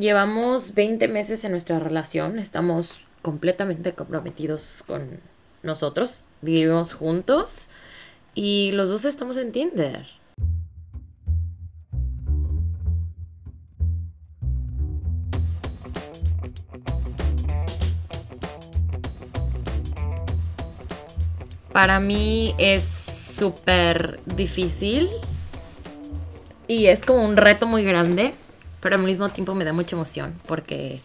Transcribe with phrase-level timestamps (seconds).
[0.00, 5.20] Llevamos 20 meses en nuestra relación, estamos completamente comprometidos con
[5.62, 7.66] nosotros, vivimos juntos
[8.32, 10.06] y los dos estamos en Tinder.
[21.74, 25.10] Para mí es súper difícil
[26.68, 28.32] y es como un reto muy grande
[28.80, 31.00] pero al mismo tiempo me da mucha emoción porque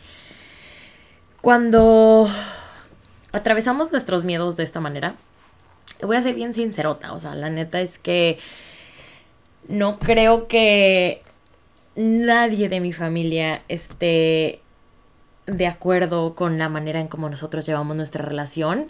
[1.42, 2.30] cuando
[3.32, 5.16] atravesamos nuestros miedos de esta manera,
[6.02, 8.40] voy a ser bien sincerota, o sea, la neta es que
[9.68, 11.22] no creo que
[11.96, 14.62] nadie de mi familia esté
[15.46, 18.90] de acuerdo con la manera en cómo nosotros llevamos nuestra relación.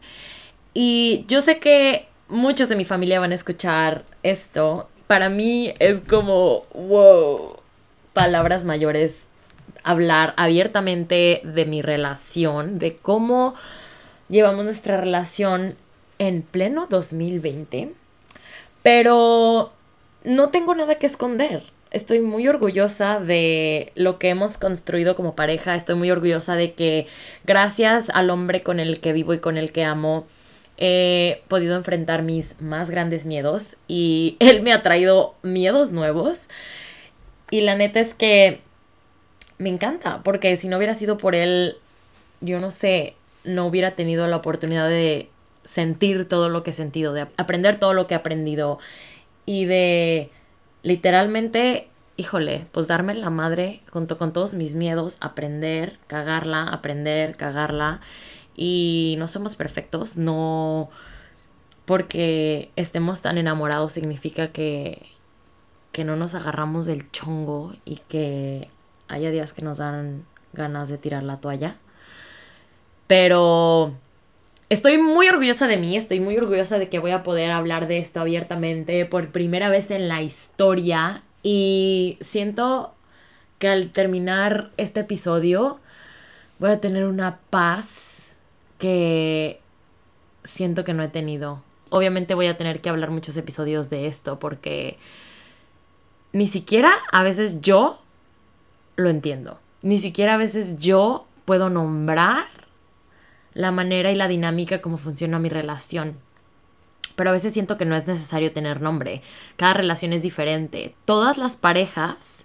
[0.74, 4.90] Y yo sé que muchos de mi familia van a escuchar esto.
[5.08, 7.58] Para mí es como, wow,
[8.16, 9.26] palabras mayores
[9.84, 13.54] hablar abiertamente de mi relación, de cómo
[14.30, 15.76] llevamos nuestra relación
[16.18, 17.92] en pleno 2020,
[18.82, 19.74] pero
[20.24, 21.64] no tengo nada que esconder.
[21.92, 27.08] Estoy muy orgullosa de lo que hemos construido como pareja, estoy muy orgullosa de que
[27.44, 30.26] gracias al hombre con el que vivo y con el que amo,
[30.78, 36.48] he podido enfrentar mis más grandes miedos y él me ha traído miedos nuevos
[37.52, 38.62] y la neta es que
[39.58, 41.78] me encanta, porque si no hubiera sido por él,
[42.42, 45.30] yo no sé, no hubiera tenido la oportunidad de
[45.64, 48.80] sentir todo lo que he sentido, de aprender todo lo que he aprendido
[49.46, 50.30] y de
[50.84, 51.88] literalmente,
[52.18, 58.02] híjole, pues darme la madre junto con todos mis miedos, aprender, cagarla, aprender, cagarla.
[58.56, 60.90] Y no somos perfectos, no
[61.86, 65.02] porque estemos tan enamorados significa que
[65.96, 68.68] que no nos agarramos del chongo y que
[69.08, 71.78] haya días que nos dan ganas de tirar la toalla.
[73.08, 73.94] Pero
[74.68, 78.00] estoy muy orgullosa de mí, estoy muy orgullosa de que voy a poder hablar de
[78.00, 82.94] esto abiertamente por primera vez en la historia y siento
[83.58, 85.80] que al terminar este episodio
[86.60, 88.36] voy a tener una paz
[88.80, 89.62] que
[90.44, 91.64] siento que no he tenido.
[91.90, 94.98] Obviamente voy a tener que hablar muchos episodios de esto porque
[96.36, 98.02] ni siquiera a veces yo
[98.98, 99.58] lo entiendo.
[99.82, 102.48] Ni siquiera a veces yo puedo nombrar
[103.54, 106.18] la manera y la dinámica como funciona mi relación.
[107.16, 109.22] Pero a veces siento que no es necesario tener nombre.
[109.56, 110.94] Cada relación es diferente.
[111.06, 112.44] Todas las parejas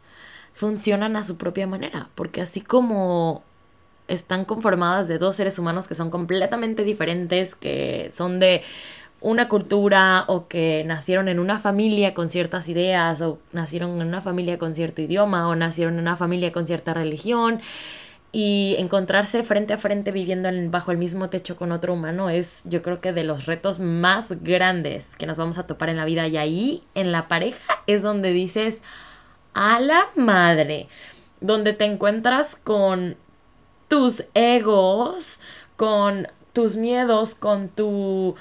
[0.54, 2.10] funcionan a su propia manera.
[2.14, 3.42] Porque así como
[4.06, 8.62] están conformadas de dos seres humanos que son completamente diferentes, que son de
[9.20, 14.22] una cultura o que nacieron en una familia con ciertas ideas o nacieron en una
[14.22, 17.60] familia con cierto idioma o nacieron en una familia con cierta religión
[18.32, 22.80] y encontrarse frente a frente viviendo bajo el mismo techo con otro humano es yo
[22.80, 26.26] creo que de los retos más grandes que nos vamos a topar en la vida.
[26.28, 28.82] Y ahí en la pareja es donde dices
[29.52, 30.86] a la madre
[31.40, 33.16] donde te encuentras con
[33.88, 35.40] tus egos
[35.74, 38.36] con tus miedos con tu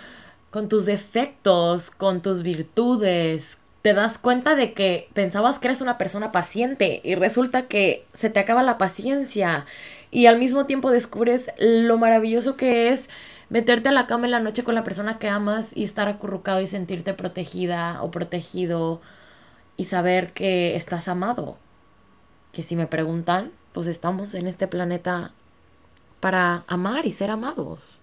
[0.51, 3.57] con tus defectos, con tus virtudes.
[3.81, 8.29] Te das cuenta de que pensabas que eres una persona paciente y resulta que se
[8.29, 9.65] te acaba la paciencia
[10.11, 13.09] y al mismo tiempo descubres lo maravilloso que es
[13.49, 16.61] meterte a la cama en la noche con la persona que amas y estar acurrucado
[16.61, 19.01] y sentirte protegida o protegido
[19.77, 21.55] y saber que estás amado.
[22.51, 25.31] Que si me preguntan, pues estamos en este planeta
[26.19, 28.01] para amar y ser amados,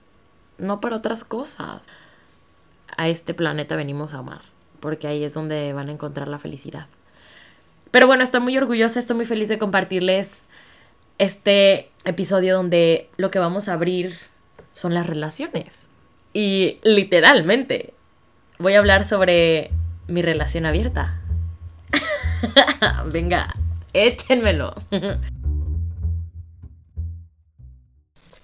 [0.57, 1.83] no para otras cosas
[2.97, 4.43] a este planeta venimos a amar,
[4.81, 6.87] porque ahí es donde van a encontrar la felicidad.
[7.91, 10.43] Pero bueno, estoy muy orgullosa, estoy muy feliz de compartirles
[11.19, 14.19] este episodio donde lo que vamos a abrir
[14.73, 15.87] son las relaciones.
[16.33, 17.95] Y literalmente
[18.59, 19.71] voy a hablar sobre
[20.09, 21.21] mi relación abierta.
[23.13, 23.53] Venga,
[23.93, 24.75] échenmelo.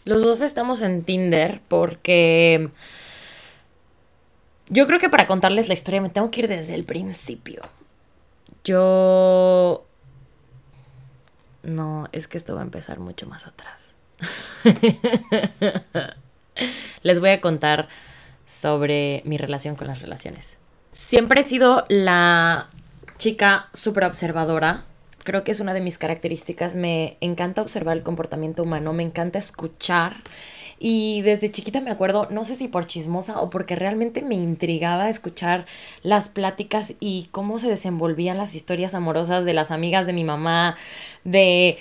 [0.05, 2.69] Los dos estamos en Tinder porque
[4.69, 7.63] yo creo que para contarles la historia me tengo que ir desde el principio.
[8.65, 9.87] Yo...
[11.63, 13.95] No, es que esto va a empezar mucho más atrás.
[17.03, 17.89] Les voy a contar
[18.47, 20.59] sobre mi relación con las relaciones.
[20.93, 22.69] Siempre he sido la
[23.19, 24.85] chica súper observadora.
[25.25, 26.77] Creo que es una de mis características.
[26.77, 30.17] Me encanta observar el comportamiento humano, me encanta escuchar
[30.85, 35.09] y desde chiquita me acuerdo, no sé si por chismosa o porque realmente me intrigaba
[35.09, 35.65] escuchar
[36.03, 40.75] las pláticas y cómo se desenvolvían las historias amorosas de las amigas de mi mamá,
[41.23, 41.79] de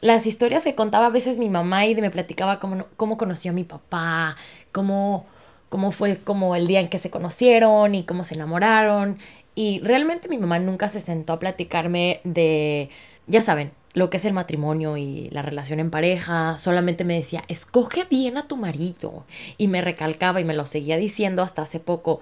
[0.00, 3.54] las historias que contaba a veces mi mamá y me platicaba cómo, cómo conoció a
[3.54, 4.34] mi papá,
[4.72, 5.26] cómo,
[5.68, 9.18] cómo fue como el día en que se conocieron y cómo se enamoraron.
[9.54, 12.88] Y realmente mi mamá nunca se sentó a platicarme de,
[13.26, 16.58] ya saben, lo que es el matrimonio y la relación en pareja.
[16.58, 19.24] Solamente me decía, escoge bien a tu marido.
[19.58, 22.20] Y me recalcaba y me lo seguía diciendo hasta hace poco.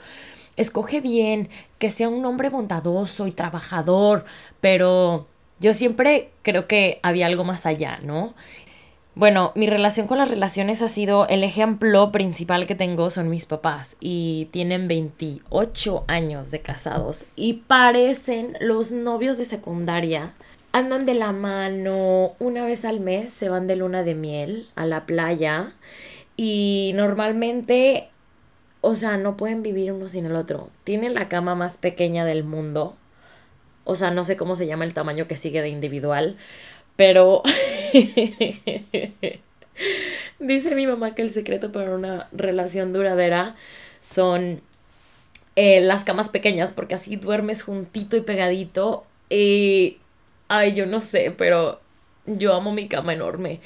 [0.56, 4.24] Escoge bien, que sea un hombre bondadoso y trabajador,
[4.60, 5.26] pero
[5.60, 8.34] yo siempre creo que había algo más allá, ¿no?
[9.14, 13.46] Bueno, mi relación con las relaciones ha sido el ejemplo principal que tengo son mis
[13.46, 20.34] papás y tienen 28 años de casados y parecen los novios de secundaria.
[20.76, 24.84] Andan de la mano, una vez al mes se van de luna de miel a
[24.84, 25.72] la playa
[26.36, 28.08] y normalmente,
[28.82, 30.68] o sea, no pueden vivir uno sin el otro.
[30.84, 32.94] Tienen la cama más pequeña del mundo
[33.86, 36.36] o sea, no sé cómo se llama el tamaño que sigue de individual,
[36.96, 37.42] pero
[40.40, 43.54] dice mi mamá que el secreto para una relación duradera
[44.02, 44.60] son
[45.54, 49.06] eh, las camas pequeñas, porque así duermes juntito y pegadito.
[49.30, 49.98] Y,
[50.48, 51.80] ay, yo no sé, pero
[52.26, 53.60] yo amo mi cama enorme.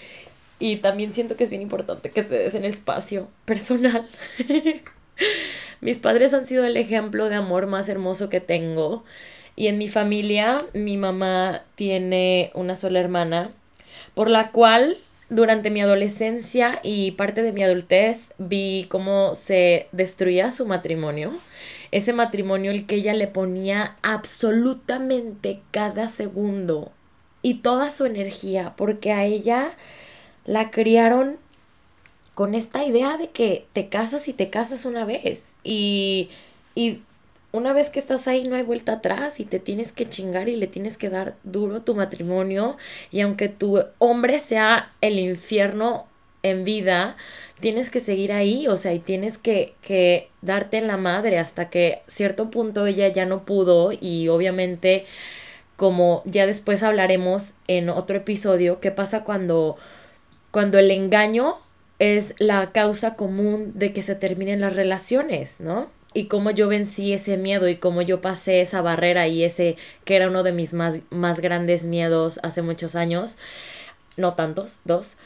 [0.59, 4.07] Y también siento que es bien importante que te des en espacio personal.
[5.81, 9.03] Mis padres han sido el ejemplo de amor más hermoso que tengo.
[9.57, 13.51] Y en mi familia, mi mamá tiene una sola hermana,
[14.15, 14.99] por la cual
[15.31, 21.33] durante mi adolescencia y parte de mi adultez vi cómo se destruía su matrimonio.
[21.93, 26.93] Ese matrimonio el que ella le ponía absolutamente cada segundo
[27.43, 29.73] y toda su energía, porque a ella
[30.45, 31.37] la criaron
[32.35, 35.53] con esta idea de que te casas y te casas una vez.
[35.65, 36.31] Y,
[36.75, 37.03] y
[37.53, 40.57] una vez que estás ahí no hay vuelta atrás y te tienes que chingar y
[40.57, 42.77] le tienes que dar duro tu matrimonio.
[43.11, 46.07] Y aunque tu hombre sea el infierno
[46.43, 47.17] en vida,
[47.61, 51.71] tienes que seguir ahí, o sea, y tienes que, que darte en la madre hasta
[51.71, 55.07] que cierto punto ella ya no pudo y obviamente
[55.77, 59.77] como ya después hablaremos en otro episodio, qué pasa cuando,
[60.51, 61.57] cuando el engaño
[61.99, 65.89] es la causa común de que se terminen las relaciones, ¿no?
[66.13, 70.17] y cómo yo vencí ese miedo y cómo yo pasé esa barrera y ese que
[70.17, 73.39] era uno de mis más, más grandes miedos hace muchos años,
[74.17, 75.17] no tantos, dos,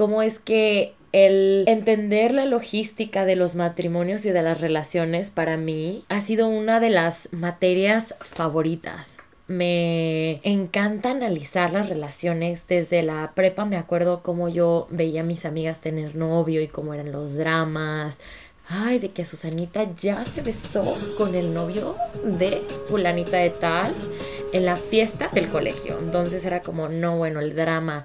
[0.00, 5.58] cómo es que el entender la logística de los matrimonios y de las relaciones para
[5.58, 9.18] mí ha sido una de las materias favoritas.
[9.46, 12.66] Me encanta analizar las relaciones.
[12.66, 16.94] Desde la prepa me acuerdo cómo yo veía a mis amigas tener novio y cómo
[16.94, 18.18] eran los dramas,
[18.70, 21.94] ay, de que Susanita ya se besó con el novio
[22.24, 23.94] de fulanita de tal
[24.52, 25.98] en la fiesta del colegio.
[25.98, 28.04] Entonces era como, no, bueno, el drama.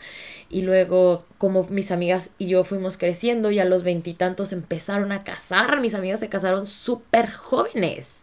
[0.50, 5.24] Y luego, como mis amigas y yo fuimos creciendo y a los veintitantos empezaron a
[5.24, 8.21] casar, mis amigas se casaron súper jóvenes.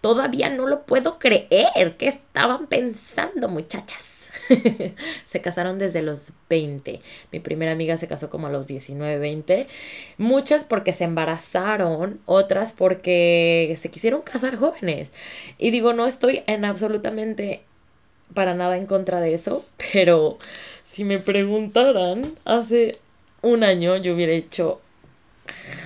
[0.00, 1.96] Todavía no lo puedo creer.
[1.98, 4.30] ¿Qué estaban pensando, muchachas?
[5.26, 7.00] se casaron desde los 20.
[7.32, 9.66] Mi primera amiga se casó como a los 19, 20.
[10.18, 15.12] Muchas porque se embarazaron, otras porque se quisieron casar jóvenes.
[15.58, 17.64] Y digo, no estoy en absolutamente
[18.34, 20.38] para nada en contra de eso, pero
[20.84, 22.98] si me preguntaran hace
[23.42, 24.80] un año yo hubiera dicho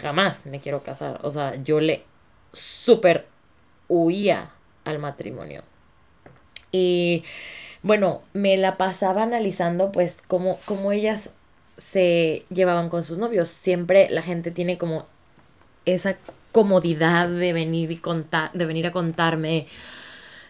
[0.01, 1.21] jamás me quiero casar.
[1.23, 2.05] O sea, yo le
[2.53, 3.27] súper
[3.89, 4.51] huía
[4.85, 5.63] al matrimonio.
[6.73, 7.25] Y
[7.83, 11.31] bueno, me la pasaba analizando pues cómo, cómo ellas
[11.77, 13.49] se llevaban con sus novios.
[13.49, 15.07] Siempre la gente tiene como
[15.87, 16.17] esa
[16.53, 19.67] comodidad de venir y contar, de venir a contarme.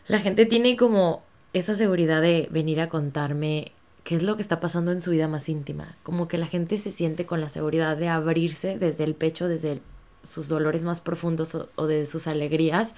[0.06, 3.72] La gente tiene como esa seguridad de venir a contarme
[4.04, 5.96] qué es lo que está pasando en su vida más íntima.
[6.02, 9.80] Como que la gente se siente con la seguridad de abrirse desde el pecho, desde
[10.22, 12.94] sus dolores más profundos o, o de sus alegrías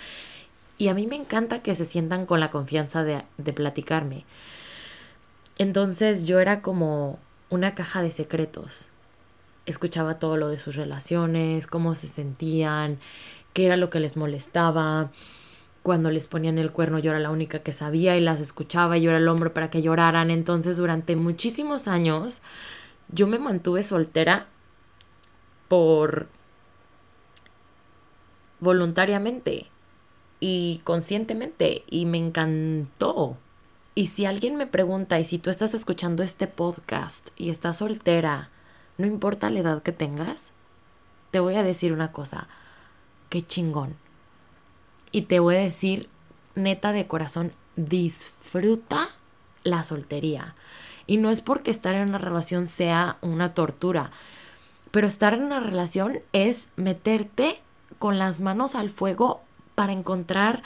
[0.83, 4.25] y a mí me encanta que se sientan con la confianza de, de platicarme.
[5.57, 8.89] Entonces yo era como una caja de secretos.
[9.65, 12.99] Escuchaba todo lo de sus relaciones, cómo se sentían,
[13.53, 15.13] qué era lo que les molestaba.
[15.83, 19.03] Cuando les ponían el cuerno yo era la única que sabía y las escuchaba y
[19.03, 20.31] yo era el hombre para que lloraran.
[20.31, 22.43] Entonces durante muchísimos años
[23.09, 24.47] yo me mantuve soltera
[25.69, 26.29] por
[28.61, 29.67] voluntariamente
[30.39, 33.37] y conscientemente y me encantó.
[33.95, 38.49] Y si alguien me pregunta, y si tú estás escuchando este podcast y estás soltera,
[38.97, 40.51] no importa la edad que tengas,
[41.31, 42.49] te voy a decir una cosa,
[43.29, 44.02] qué chingón.
[45.13, 46.09] Y te voy a decir,
[46.55, 49.11] neta de corazón, disfruta
[49.63, 50.55] la soltería.
[51.07, 54.11] Y no es porque estar en una relación sea una tortura,
[54.91, 57.61] pero estar en una relación es meterte
[57.99, 59.43] con las manos al fuego
[59.75, 60.63] para encontrar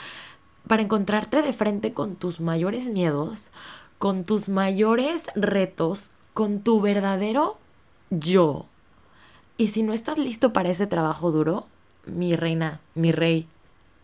[0.67, 3.51] para encontrarte de frente con tus mayores miedos,
[3.97, 7.57] con tus mayores retos, con tu verdadero
[8.09, 8.65] yo.
[9.57, 11.67] Y si no estás listo para ese trabajo duro,
[12.05, 13.47] mi reina, mi rey,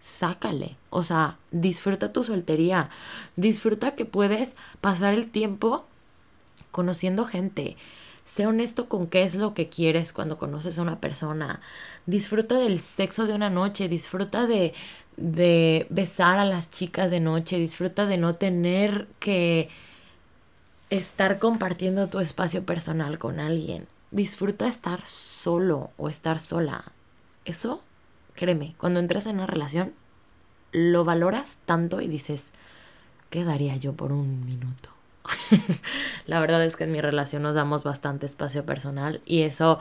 [0.03, 0.75] sácale.
[0.89, 2.89] O sea, disfruta tu soltería.
[3.37, 5.85] Disfruta que puedes pasar el tiempo
[6.71, 7.77] conociendo gente.
[8.25, 11.61] Sé honesto con qué es lo que quieres cuando conoces a una persona.
[12.05, 14.73] Disfruta del sexo de una noche, disfruta de,
[15.15, 19.69] de besar a las chicas de noche, disfruta de no tener que
[20.89, 23.87] estar compartiendo tu espacio personal con alguien.
[24.11, 26.91] Disfruta estar solo o estar sola.
[27.45, 27.81] Eso,
[28.35, 29.93] créeme, cuando entras en una relación,
[30.71, 32.51] lo valoras tanto y dices,
[33.29, 34.89] ¿qué daría yo por un minuto?
[36.25, 39.79] la verdad es que en mi relación nos damos bastante espacio personal y eso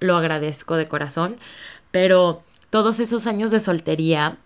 [0.00, 1.36] lo agradezco de corazón,
[1.90, 4.38] pero todos esos años de soltería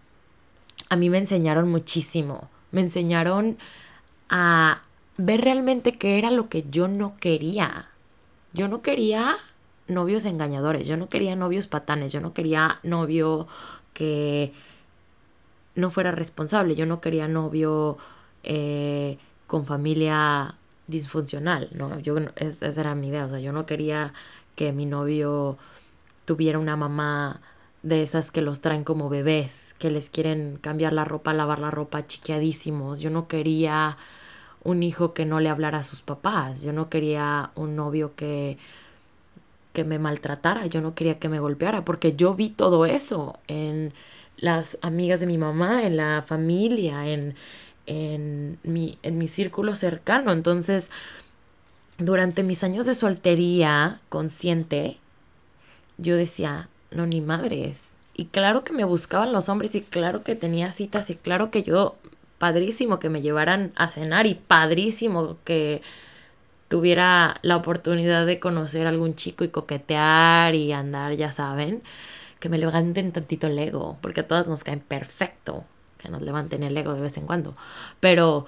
[0.88, 3.58] a mí me enseñaron muchísimo, me enseñaron
[4.28, 4.82] a
[5.16, 7.88] ver realmente qué era lo que yo no quería.
[8.52, 9.36] Yo no quería
[9.88, 13.46] novios engañadores, yo no quería novios patanes, yo no quería novio
[13.92, 14.52] que
[15.74, 17.98] no fuera responsable, yo no quería novio
[18.42, 20.54] eh, con familia
[20.86, 21.98] disfuncional, ¿no?
[22.00, 24.12] Yo, esa era mi idea, o sea, yo no quería
[24.54, 25.58] que mi novio
[26.24, 27.40] tuviera una mamá
[27.82, 31.70] de esas que los traen como bebés, que les quieren cambiar la ropa, lavar la
[31.70, 33.00] ropa chiquiadísimos.
[33.00, 33.98] Yo no quería
[34.62, 36.62] un hijo que no le hablara a sus papás.
[36.62, 38.58] Yo no quería un novio que
[39.74, 43.92] que me maltratara, yo no quería que me golpeara, porque yo vi todo eso en
[44.38, 47.34] las amigas de mi mamá, en la familia, en,
[47.86, 50.32] en mi, en mi círculo cercano.
[50.32, 50.90] Entonces,
[51.98, 54.98] durante mis años de soltería consciente,
[55.98, 57.90] yo decía, no, ni madres.
[58.14, 61.64] Y claro que me buscaban los hombres y claro que tenía citas y claro que
[61.64, 61.96] yo,
[62.38, 65.82] padrísimo que me llevaran a cenar y padrísimo que
[66.68, 71.82] tuviera la oportunidad de conocer a algún chico y coquetear y andar, ya saben,
[72.40, 75.64] que me levanten tantito el ego, porque a todas nos caen perfecto
[76.04, 77.54] que nos levanten el ego de vez en cuando.
[77.98, 78.46] Pero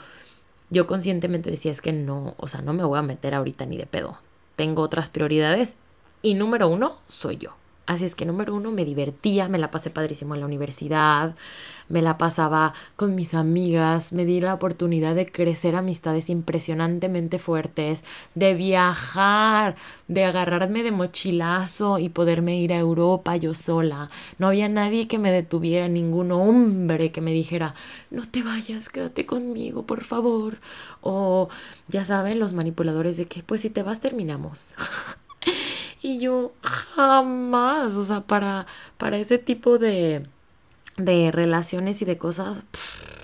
[0.68, 3.76] yo conscientemente decía, es que no, o sea, no me voy a meter ahorita ni
[3.76, 4.18] de pedo.
[4.56, 5.76] Tengo otras prioridades
[6.22, 7.54] y número uno soy yo.
[7.86, 11.36] Así es que número uno me divertía, me la pasé padrísimo en la universidad,
[11.88, 18.02] me la pasaba con mis amigas, me di la oportunidad de crecer amistades impresionantemente fuertes,
[18.34, 19.76] de viajar,
[20.08, 24.08] de agarrarme de mochilazo y poderme ir a Europa yo sola.
[24.38, 27.74] No había nadie que me detuviera, ningún hombre que me dijera,
[28.10, 30.58] no te vayas, quédate conmigo, por favor.
[31.02, 31.48] O
[31.86, 34.74] ya saben, los manipuladores de que, pues si te vas, terminamos.
[36.02, 38.66] Y yo jamás, o sea, para,
[38.98, 40.26] para ese tipo de,
[40.96, 42.64] de relaciones y de cosas,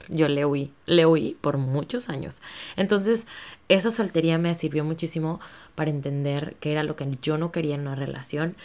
[0.09, 2.41] yo le huí, le huí por muchos años.
[2.76, 3.26] Entonces,
[3.69, 5.41] esa soltería me sirvió muchísimo
[5.75, 8.57] para entender qué era lo que yo no quería en una relación.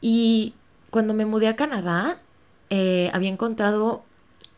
[0.00, 0.54] Y
[0.90, 2.20] cuando me mudé a Canadá,
[2.70, 4.04] eh, había encontrado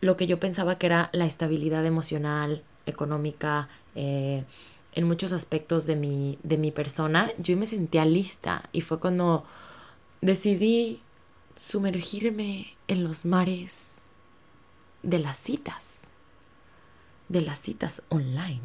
[0.00, 4.44] lo que yo pensaba que era la estabilidad emocional, económica, eh,
[4.94, 9.44] en muchos aspectos de mi, de mi persona, yo me sentía lista y fue cuando
[10.20, 11.00] decidí
[11.56, 13.88] sumergirme en los mares
[15.02, 15.90] de las citas,
[17.28, 18.60] de las citas online.